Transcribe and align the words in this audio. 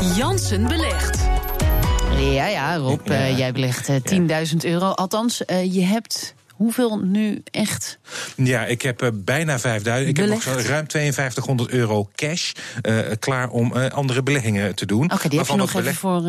Jansen 0.00 0.66
belegt. 0.68 1.18
Ja, 2.18 2.46
ja, 2.46 2.76
Rob, 2.76 3.08
eh, 3.08 3.38
jij 3.38 3.52
belegt 3.52 3.88
eh, 3.88 3.96
10.000 4.02 4.64
euro. 4.64 4.90
Althans, 4.90 5.44
eh, 5.44 5.74
je 5.74 5.82
hebt 5.82 6.34
hoeveel 6.56 6.98
nu 6.98 7.42
echt? 7.50 7.98
Ja, 8.36 8.64
ik 8.64 8.82
heb 8.82 9.02
eh, 9.02 9.08
bijna 9.14 9.58
5000. 9.58 10.08
Ik 10.08 10.16
heb 10.16 10.28
nog 10.28 10.44
ruim 10.44 10.86
5200 10.88 11.70
euro 11.70 12.08
cash 12.14 12.52
eh, 12.82 12.98
klaar 13.18 13.48
om 13.48 13.76
eh, 13.76 13.90
andere 13.90 14.22
beleggingen 14.22 14.74
te 14.74 14.86
doen. 14.86 15.12
Oké, 15.12 15.28
die 15.28 15.38
heb 15.38 15.48
je 15.48 15.56
nog 15.56 15.74
even 15.74 15.94
voor 15.94 16.22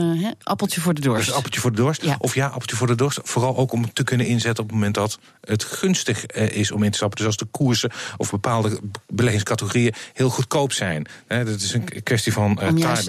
appeltje 0.44 0.82
voor 0.82 0.94
de 0.94 1.02
dorst. 1.02 1.26
Dus 1.26 1.36
appeltje 1.36 1.60
voor 1.60 1.72
de 1.72 1.78
dorst. 1.82 2.04
Ja. 2.04 2.16
Of 2.20 2.36
ja, 2.36 2.48
appeltje 2.48 2.76
voor 2.76 2.88
de 2.88 2.96
dorst. 2.96 3.20
Vooral 3.24 3.58
ook 3.58 3.72
om 3.72 3.94
te 3.94 4.04
kunnen 4.04 4.26
inzetten 4.26 4.64
op 4.64 4.70
het 4.70 4.78
moment 4.78 4.96
dat 4.96 5.20
het 5.42 5.64
gunstig 5.64 6.26
is 6.26 6.72
om 6.72 6.84
in 6.84 6.92
te 6.92 6.98
stappen. 6.98 7.18
Dus 7.18 7.28
als 7.28 7.38
de 7.38 7.46
koersen 7.46 7.92
of 8.18 8.32
bepaalde 8.32 8.80
beleggingscategorieën 9.08 9.94
heel 10.14 10.30
goedkoop 10.30 10.74
zijn. 10.74 11.08
Dat 11.28 11.48
is 11.48 11.74
een 11.74 12.04
kwestie 12.04 12.34
van 12.34 12.56
timing. 12.56 13.06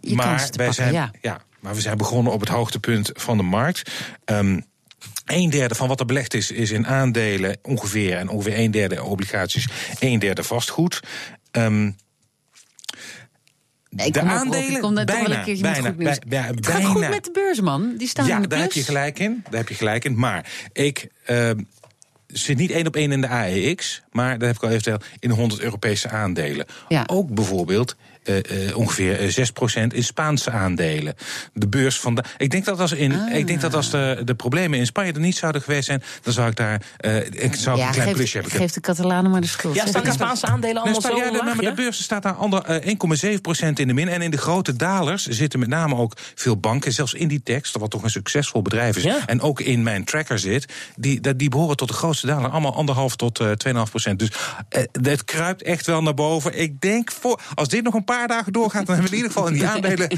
je 0.00 0.14
maar 0.14 0.36
wij 0.36 0.48
pakken, 0.50 0.74
zijn, 0.74 1.12
ja. 1.20 1.40
maar 1.60 1.74
we 1.74 1.80
zijn 1.80 1.96
begonnen 1.96 2.32
op 2.32 2.40
het 2.40 2.48
hoogtepunt 2.48 3.10
van 3.14 3.36
de 3.36 3.42
markt. 3.42 3.90
Ehm 4.24 4.58
een 5.26 5.50
derde 5.50 5.74
van 5.74 5.88
wat 5.88 6.00
er 6.00 6.06
belegd 6.06 6.34
is, 6.34 6.50
is 6.50 6.70
in 6.70 6.86
aandelen 6.86 7.56
ongeveer. 7.62 8.16
En 8.16 8.28
ongeveer 8.28 8.58
een 8.58 8.70
derde 8.70 9.02
obligaties, 9.02 9.68
een 9.98 10.18
derde 10.18 10.42
vastgoed. 10.42 11.00
Nee, 13.90 14.10
de 14.10 14.20
aandelen, 14.20 14.70
ik 14.76 14.80
kom 14.80 14.94
daar 14.94 15.04
bijna, 15.04 15.38
een 15.38 15.44
keertje 15.44 15.62
met 15.64 15.72
bijna, 15.72 15.88
goed 15.88 15.98
nieuws. 15.98 16.18
bij- 16.18 16.28
bij- 16.40 16.46
Het 16.54 16.66
gaat 16.66 16.84
goed 16.84 17.08
met 17.08 17.24
de 17.24 17.30
beurs, 17.30 17.60
man. 17.60 17.94
Die 17.96 18.08
staan 18.08 18.26
ja, 18.26 18.36
in 18.36 18.42
de 18.42 18.48
daar 18.48 18.58
heb 18.58 18.68
plus. 18.70 18.80
je 18.86 18.88
gelijk 18.92 19.18
in. 19.18 19.40
Daar 19.50 19.60
heb 19.60 19.68
je 19.68 19.74
gelijk 19.74 20.04
in. 20.04 20.18
Maar 20.18 20.50
ik 20.72 21.08
ehm, 21.24 21.58
zit 22.32 22.56
niet 22.56 22.70
één 22.70 22.86
op 22.86 22.96
één 22.96 23.12
in 23.12 23.20
de 23.20 23.28
AEX, 23.28 24.02
maar 24.12 24.38
dat 24.38 24.46
heb 24.48 24.56
ik 24.56 24.62
al 24.62 24.68
eventueel 24.68 25.00
in 25.18 25.30
100 25.30 25.60
Europese 25.60 26.08
aandelen. 26.08 26.66
Ja. 26.88 27.02
Ook 27.06 27.34
bijvoorbeeld 27.34 27.96
eh, 28.22 28.68
eh, 28.68 28.76
ongeveer 28.76 29.18
eh, 29.20 29.46
6% 29.82 29.86
in 29.94 30.04
Spaanse 30.04 30.50
aandelen. 30.50 31.14
De 31.54 31.68
beurs 31.68 32.00
van 32.00 32.14
de. 32.14 32.24
Ik 32.38 32.50
denk 32.50 32.64
dat 32.64 32.80
als, 32.80 32.92
in, 32.92 33.12
Ah. 33.14 33.36
ik 33.36 33.46
denk 33.46 33.60
dat 33.60 33.74
als 33.74 33.90
de, 33.90 34.22
de 34.24 34.34
problemen 34.34 34.78
in 34.78 34.86
Spanje 34.86 35.12
er 35.12 35.20
niet 35.20 35.36
zouden 35.36 35.62
geweest 35.62 35.84
zijn, 35.86 36.02
dan 36.22 36.32
zou 36.32 36.48
ik 36.50 36.56
daar 36.56 36.82
eh, 36.96 37.16
ik 37.16 37.54
zou 37.54 37.78
Ja, 37.78 37.86
een 37.86 37.92
klein 37.92 38.08
geef, 38.08 38.16
plusje 38.16 38.38
hebben. 38.38 38.56
geef 38.56 38.72
de 38.72 38.80
Catalanen 38.80 39.30
maar 39.30 39.40
de 39.40 39.46
schuld. 39.46 39.74
Ja, 39.74 39.86
staan 39.86 40.04
de. 40.04 40.12
Spaanse 40.12 40.46
aandelen 40.46 40.82
allemaal 40.82 41.00
zo 41.00 41.16
ja, 41.16 41.30
de, 41.30 41.56
de 41.64 41.72
beurs 41.74 42.02
staat 42.02 42.22
daar 42.22 42.32
ander, 42.34 42.62
eh, 42.64 42.94
1,7% 43.66 43.72
in 43.74 43.86
de 43.88 43.94
min. 43.94 44.08
En 44.08 44.22
in 44.22 44.30
de 44.30 44.38
grote 44.38 44.76
dalers 44.76 45.26
zitten 45.26 45.58
met 45.58 45.68
name 45.68 45.96
ook 45.96 46.12
veel 46.34 46.56
banken. 46.56 46.92
Zelfs 46.92 47.14
Inditex, 47.14 47.70
wat 47.72 47.90
toch 47.90 48.02
een 48.02 48.10
succesvol 48.10 48.62
bedrijf 48.62 48.96
is. 48.96 49.02
Ja. 49.02 49.26
En 49.26 49.40
ook 49.40 49.60
in 49.60 49.82
mijn 49.82 50.04
tracker 50.04 50.38
zit. 50.38 50.72
Die, 50.96 51.20
dat- 51.20 51.38
die 51.38 51.48
behoren 51.48 51.76
tot 51.76 51.88
de 51.88 51.94
grootste 51.94 52.19
daler. 52.26 52.50
Allemaal 52.50 52.74
anderhalf 52.74 53.16
tot 53.16 53.40
eh 53.40 53.46
2,5%. 54.10 54.16
Dus 54.16 54.30
eh, 54.68 54.82
het 55.02 55.24
kruipt 55.24 55.62
echt 55.62 55.86
wel 55.86 56.02
naar 56.02 56.14
boven. 56.14 56.58
Ik 56.60 56.80
denk, 56.80 57.12
voor, 57.12 57.40
als 57.54 57.68
dit 57.68 57.82
nog 57.84 57.94
een 57.94 58.04
paar 58.04 58.28
dagen 58.28 58.52
doorgaat... 58.52 58.86
dan 58.86 58.94
hebben 58.94 59.12
we 59.12 59.16
in 59.18 59.22
ieder 59.22 59.32
geval 59.32 59.48
in 59.48 59.54
die 59.54 59.66
aandelen, 59.74 60.08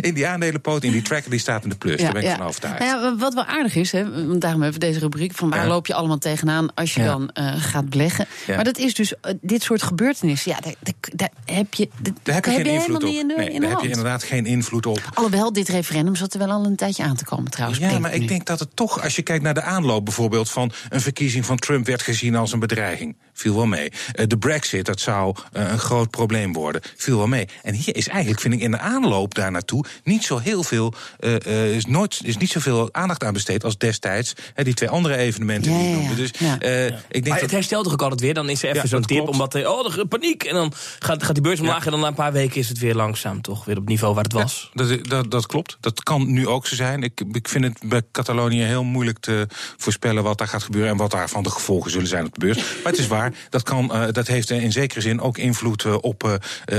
in 0.00 0.14
die 0.14 0.26
aandelenpoot... 0.26 0.84
in 0.84 0.92
die 0.92 1.02
tracker, 1.02 1.30
die 1.30 1.40
staat 1.40 1.62
in 1.62 1.68
de 1.68 1.76
plus. 1.76 2.00
Daar 2.00 2.12
ben 2.12 2.22
ik 2.22 2.30
van 2.36 2.46
overtuigd. 2.46 2.78
Nou 2.78 2.90
ja, 3.02 3.16
wat 3.16 3.34
wel 3.34 3.44
aardig 3.44 3.74
is, 3.74 3.92
hè, 3.92 4.26
want 4.26 4.40
daarom 4.40 4.62
hebben 4.62 4.80
we 4.80 4.86
deze 4.86 4.98
rubriek... 4.98 5.32
van 5.34 5.50
waar 5.50 5.62
Ja. 5.62 5.66
loop 5.68 5.86
je 5.86 5.94
allemaal 5.94 6.18
tegenaan 6.18 6.74
als 6.74 6.94
je 6.94 7.00
Ja. 7.00 7.06
dan 7.06 7.30
eh, 7.30 7.54
gaat 7.62 7.88
beleggen. 7.90 8.26
Ja. 8.46 8.54
Maar 8.54 8.64
dat 8.64 8.78
is 8.78 8.94
dus, 8.94 9.14
dit 9.40 9.62
soort 9.62 9.82
gebeurtenissen... 9.82 10.50
ja, 10.50 10.58
daar, 10.60 10.74
daar, 10.80 10.94
daar 11.14 11.30
heb 11.56 11.74
je, 11.74 11.88
daar 12.02 12.12
Daar 12.22 12.34
heb 12.34 12.44
je 12.44 12.50
geen 12.50 12.64
invloed 12.64 12.80
helemaal 12.80 12.96
op. 13.00 13.02
niet 13.08 13.20
in 13.20 13.28
de, 13.28 13.34
nee, 13.36 13.48
in 13.50 13.54
de 13.54 13.60
daar 13.60 13.70
heb 13.70 13.80
je 13.80 13.88
inderdaad 13.88 14.22
geen 14.22 14.46
invloed 14.46 14.86
op. 14.86 15.00
Alhoewel, 15.14 15.52
dit 15.52 15.68
referendum 15.68 16.16
zat 16.16 16.32
er 16.32 16.38
wel 16.38 16.50
al 16.50 16.64
een 16.64 16.76
tijdje 16.76 17.02
aan 17.02 17.16
te 17.16 17.24
komen 17.24 17.50
trouwens. 17.50 17.80
Ja, 17.80 17.98
maar 17.98 18.14
ik 18.14 18.20
nu. 18.20 18.26
denk 18.26 18.46
dat 18.46 18.58
het 18.60 18.76
toch, 18.76 19.02
als 19.02 19.16
je 19.16 19.22
kijkt 19.22 19.42
naar 19.42 19.54
de 19.54 19.62
aanloop 19.62 20.04
bijvoorbeeld 20.04 20.50
van 20.50 20.72
een 20.88 21.00
verkiezing 21.00 21.46
van 21.50 21.58
Trump, 21.58 21.86
werd 21.86 22.02
gezien 22.02 22.36
als 22.36 22.52
een 22.52 22.58
bedreiging. 22.58 23.16
Viel 23.40 23.54
wel 23.54 23.66
mee. 23.66 23.92
Eh, 24.12 24.26
De 24.26 24.38
Brexit, 24.38 24.86
dat 24.86 25.00
zou 25.00 25.34
eh, 25.52 25.70
een 25.70 25.78
groot 25.78 26.10
probleem 26.10 26.52
worden. 26.52 26.80
Viel 26.96 27.16
wel 27.16 27.26
mee. 27.26 27.48
En 27.62 27.74
hier 27.74 27.96
is 27.96 28.08
eigenlijk, 28.08 28.40
vind 28.40 28.54
ik, 28.54 28.60
in 28.60 28.70
de 28.70 28.78
aanloop 28.78 29.34
daar 29.34 29.50
naartoe 29.50 29.84
niet 30.04 30.24
zo 30.24 30.38
heel 30.38 30.62
veel, 30.62 30.94
eh, 31.18 31.46
eh, 31.46 31.74
is, 31.76 31.84
nooit, 31.86 32.20
is 32.24 32.36
niet 32.36 32.50
zoveel 32.50 32.88
aandacht 32.92 33.24
aan 33.24 33.32
besteed 33.32 33.64
als 33.64 33.78
destijds 33.78 34.32
hè, 34.54 34.64
die 34.64 34.74
twee 34.74 34.88
andere 34.88 35.16
evenementen 35.16 35.72
Ja, 35.72 35.78
die 35.78 35.96
ik 36.02 36.08
ja. 36.08 36.14
Dus 36.14 36.30
Ja. 36.38 36.58
eh, 36.58 36.86
ik 36.86 36.92
denk 37.10 37.24
Maar 37.24 37.32
dat. 37.32 37.40
het 37.42 37.50
herstelt 37.50 37.84
toch 37.84 37.92
ook 37.92 38.02
altijd 38.02 38.20
weer? 38.20 38.34
Dan 38.34 38.48
is 38.48 38.62
er 38.62 38.68
even 38.68 38.80
Ja, 38.82 38.88
zo'n 38.88 39.02
tip, 39.02 39.16
klopt. 39.16 39.32
omdat 39.32 39.54
er, 39.54 39.68
oh, 39.70 39.96
er 39.98 40.06
paniek. 40.06 40.42
En 40.44 40.54
dan 40.54 40.72
gaat, 40.98 41.22
gaat 41.22 41.34
die 41.34 41.42
beurs 41.42 41.60
omlaag 41.60 41.84
en 41.84 41.90
dan 41.90 42.00
na 42.00 42.06
een 42.06 42.14
paar 42.14 42.32
weken 42.32 42.56
is 42.60 42.68
het 42.68 42.78
weer 42.78 42.94
langzaam 42.94 43.40
toch 43.40 43.64
weer 43.64 43.74
op 43.76 43.80
het 43.80 43.90
niveau 43.90 44.14
waar 44.14 44.24
het 44.24 44.32
was. 44.32 44.70
Dat, 44.74 45.08
dat, 45.08 45.30
dat 45.30 45.46
klopt. 45.46 45.76
Dat 45.80 46.02
kan 46.02 46.32
nu 46.32 46.46
ook 46.46 46.66
zo 46.66 46.74
zijn. 46.74 47.02
Ik, 47.02 47.20
ik 47.32 47.48
vind 47.48 47.64
het 47.64 47.78
bij 47.84 48.02
Catalonië 48.12 48.62
heel 48.62 48.84
moeilijk 48.84 49.18
te 49.18 49.46
voorspellen 49.76 50.22
wat 50.22 50.38
daar 50.38 50.48
gaat 50.48 50.62
gebeuren 50.62 50.90
en 50.90 50.96
wat 50.96 51.10
daarvan 51.10 51.42
de 51.42 51.50
gevolgen 51.50 51.90
zullen 51.90 52.06
zijn 52.08 52.26
op 52.26 52.34
de 52.34 52.40
beurs. 52.46 52.56
Maar 52.56 52.92
het 52.92 52.98
is 52.98 53.06
waar, 53.06 53.29
dat, 53.48 53.62
kan, 53.62 53.92
eh, 53.92 54.04
dat 54.12 54.26
heeft 54.26 54.50
in 54.50 54.72
zekere 54.72 55.00
zin 55.00 55.20
ook 55.20 55.38
invloed 55.38 55.84
eh, 55.84 55.96
op 56.00 56.24
eh, 56.24 56.34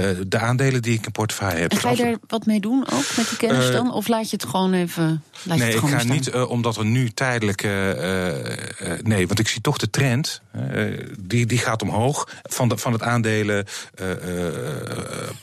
eh, 0.10 0.18
de 0.28 0.38
aandelen 0.40 0.82
die 0.82 0.94
ik 0.94 1.06
in 1.06 1.12
portefeuille 1.12 1.60
heb. 1.60 1.72
En 1.72 1.78
ga 1.78 1.90
je 1.90 1.96
daar 1.96 2.16
wat 2.28 2.46
mee 2.46 2.60
doen 2.60 2.84
ook 2.94 3.06
met 3.18 3.30
die 3.30 3.38
kennis 3.38 3.66
Eh, 3.68 3.72
dan? 3.74 3.94
Of 3.94 4.08
laat 4.08 4.30
je 4.30 4.36
het 4.36 4.46
gewoon 4.50 4.74
even 4.74 5.24
laat 5.44 5.58
je 5.58 5.64
Nee, 5.64 5.74
ik 5.74 5.80
ga 5.88 6.04
niet, 6.04 6.28
eh, 6.28 6.50
omdat 6.50 6.78
er 6.78 6.86
nu 6.86 7.10
tijdelijk. 7.10 7.64
eh, 7.64 7.92
eh, 7.92 8.92
eh, 8.92 9.00
nee, 9.04 9.28
want 9.28 9.40
ik 9.40 9.48
zie 9.48 9.62
toch 9.62 9.78
de 9.78 9.90
trend. 9.90 10.42
eh, 10.52 10.84
die, 11.20 11.46
die 11.46 11.58
gaat 11.58 11.82
omhoog 11.82 12.28
van, 12.44 12.70
de, 12.70 12.78
van 12.78 12.92
het 12.94 13.02
aandelen 13.02 13.66
eh, 13.96 14.12
eh, 14.12 14.54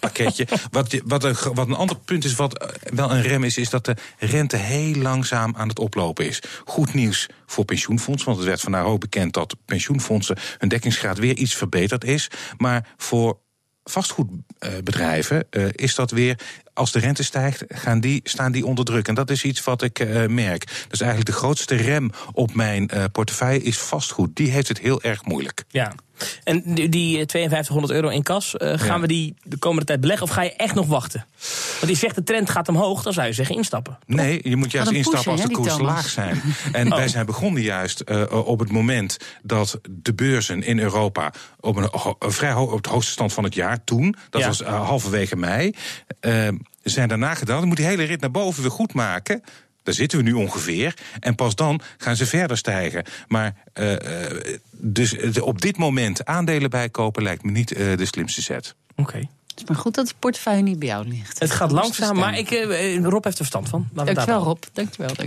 pakketje. 0.01 0.47
wat, 0.71 1.01
wat, 1.05 1.25
een, 1.25 1.37
wat 1.55 1.67
een 1.69 1.75
ander 1.75 1.97
punt 1.97 2.25
is, 2.25 2.35
wat 2.35 2.59
eh, 2.59 2.69
wel 2.95 3.11
een 3.11 3.23
rem 3.23 3.45
is, 3.45 3.57
is 3.57 3.71
dat 3.71 3.85
de 3.85 3.97
rente 4.19 4.57
heel 4.57 4.95
langzaam 4.95 5.55
aan 5.57 5.69
het 5.69 5.79
oplopen 5.79 6.27
is. 6.27 6.43
Goed 6.65 6.95
nieuws 6.95 7.27
voor 7.47 7.65
pensioenfondsen, 7.65 8.27
want 8.27 8.39
het 8.39 8.49
werd 8.49 8.61
vandaag 8.61 8.85
ook 8.85 9.01
bekend 9.01 9.33
dat 9.35 9.57
pensioenfondsen 9.65 10.37
hun 10.59 10.69
dekkingsgraad 10.99 11.19
weer 11.19 11.37
iets 11.45 11.55
verbeterd 11.55 12.05
is. 12.05 12.31
Maar 12.57 12.95
voor 12.97 13.39
vastgoedbedrijven 13.85 15.47
eh, 15.51 15.65
is 15.73 15.95
dat 15.95 16.11
weer. 16.11 16.39
Als 16.75 16.93
de 16.93 16.99
rente 16.99 17.23
stijgt, 17.25 17.65
gaan 17.69 18.01
die, 18.01 18.21
staan 18.25 18.53
die 18.53 18.67
onder 18.67 18.85
druk. 18.85 19.09
En 19.09 19.15
dat 19.15 19.31
is 19.31 19.45
iets 19.45 19.65
wat 19.65 19.83
ik 19.83 19.99
eh, 19.99 20.27
merk. 20.27 20.65
Dus 20.89 21.01
eigenlijk 21.01 21.31
de 21.31 21.37
grootste 21.37 21.75
rem 21.75 22.11
op 22.33 22.55
mijn 22.55 22.89
eh, 22.89 23.05
portefeuille 23.13 23.63
is 23.63 23.79
vastgoed. 23.79 24.37
Die 24.37 24.51
heeft 24.51 24.69
het 24.69 24.79
heel 24.79 25.03
erg 25.03 25.25
moeilijk. 25.25 25.65
Ja. 25.69 25.93
En 26.45 26.63
die, 26.75 26.89
die 26.89 27.19
eh, 27.19 27.25
5200 27.29 27.93
euro 27.93 28.09
in 28.09 28.23
kas, 28.23 28.55
gaan 28.59 28.79
Ja. 28.87 29.01
we 29.01 29.07
die 29.07 29.35
de 29.43 29.57
komende 29.57 29.85
tijd 29.87 30.01
beleggen 30.01 30.27
of 30.27 30.33
ga 30.33 30.43
je 30.43 30.53
echt 30.57 30.75
nog 30.75 30.87
wachten? 30.87 31.27
Want 31.81 31.93
je 31.93 31.99
zegt 31.99 32.15
de 32.15 32.23
trend 32.23 32.51
gaat 32.51 32.69
omhoog, 32.69 33.03
dan 33.03 33.13
zou 33.13 33.27
je 33.27 33.33
zeggen 33.33 33.55
instappen. 33.57 33.99
Nee, 34.07 34.41
je 34.43 34.57
moet 34.57 34.71
juist 34.71 34.91
instappen 34.91 35.33
als 35.33 35.41
de 35.41 35.47
die 35.49 35.57
Thomas. 35.57 35.79
laag 35.81 36.09
zijn. 36.09 36.41
En 36.73 36.89
wij 37.01 37.09
zijn 37.09 37.27
begonnen 37.27 37.63
juist 37.63 38.01
eh, 38.01 38.47
op 38.47 38.59
het 38.59 38.71
moment 38.71 39.17
dat 39.43 39.81
de 39.91 40.15
beurzen 40.15 40.63
in 40.63 40.79
Europa 40.79 41.33
op 41.61 41.77
een, 41.77 41.91
vrij 42.33 42.53
ho- 42.53 42.63
op 42.65 42.77
het 42.77 42.87
hoogste 42.87 43.13
stand 43.13 43.33
van 43.33 43.45
het 43.45 43.55
jaar 43.55 43.85
toen, 43.85 44.15
dat 44.31 44.41
Ja. 44.41 44.47
was 44.47 44.63
eh, 44.63 44.87
halverwege 44.87 45.37
mei, 45.37 45.75
eh, 46.21 46.49
zijn 46.83 47.09
daarna 47.09 47.35
gedaan. 47.35 47.59
Dan 47.59 47.69
moet 47.69 47.77
die 47.77 47.87
hele 47.87 48.03
rit 48.05 48.21
naar 48.21 48.31
boven 48.31 48.63
weer 48.63 48.71
goed 48.71 48.93
maken. 48.95 49.43
Daar 49.83 49.95
zitten 49.95 50.19
we 50.19 50.25
nu 50.25 50.33
ongeveer. 50.33 50.95
En 51.21 51.35
pas 51.35 51.55
dan 51.55 51.81
gaan 51.99 52.17
ze 52.17 52.27
verder 52.27 52.57
stijgen. 52.57 53.05
Maar 53.29 53.55
dus 54.71 55.41
op 55.41 55.61
dit 55.61 55.77
moment 55.77 56.25
aandelen 56.25 56.71
bijkopen 56.71 57.23
lijkt 57.23 57.43
me 57.43 57.51
niet 57.51 57.73
eh, 57.73 57.97
de 57.97 58.05
slimste 58.05 58.43
zet. 58.43 58.75
Oké. 58.97 59.29
Is 59.61 59.69
maar 59.69 59.77
goed 59.77 59.95
dat 59.95 60.07
de 60.07 60.15
portefeuille 60.19 60.63
niet 60.63 60.79
bij 60.79 60.89
jou 60.89 61.09
ligt. 61.09 61.39
Het 61.39 61.51
gaat 61.51 61.71
langzaam, 61.71 62.07
stem. 62.07 62.17
maar 62.17 62.39
ik, 62.39 62.51
eh, 62.51 62.95
eh, 62.97 63.05
Rob 63.05 63.25
heeft 63.25 63.39
er 63.39 63.45
verstand 63.45 63.69
van. 63.69 63.81
Laten 63.81 64.15
we 64.15 64.21
het 64.21 64.29
Dankjewel 64.29 64.39
daarop 64.39 64.47
Rob, 64.47 64.63
dankjewel. 64.73 65.27